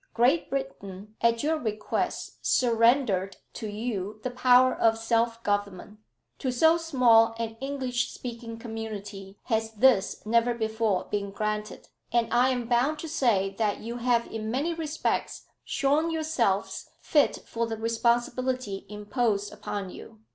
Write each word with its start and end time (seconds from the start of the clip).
Great 0.15 0.49
Britain 0.49 1.15
at 1.21 1.43
your 1.43 1.59
request 1.59 2.43
surrendered 2.43 3.37
to 3.53 3.67
you 3.67 4.19
the 4.23 4.31
power 4.31 4.73
of 4.73 4.97
self 4.97 5.43
government. 5.43 5.99
To 6.39 6.49
so 6.51 6.75
small 6.77 7.35
an 7.37 7.55
English 7.61 8.11
speaking 8.11 8.57
community 8.57 9.37
has 9.43 9.73
this 9.73 10.25
never 10.25 10.55
before 10.55 11.03
been 11.11 11.29
granted. 11.29 11.87
And 12.11 12.33
I 12.33 12.49
am 12.49 12.67
bound 12.67 12.97
to 12.97 13.07
say 13.07 13.53
that 13.59 13.81
you 13.81 13.97
have 13.97 14.25
in 14.25 14.49
many 14.49 14.73
respects 14.73 15.45
shown 15.63 16.09
yourselves 16.09 16.89
fit 16.99 17.43
for 17.45 17.67
the 17.67 17.77
responsibility 17.77 18.87
imposed 18.89 19.53
upon 19.53 19.91
you. 19.91 20.21